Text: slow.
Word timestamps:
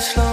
slow. 0.00 0.27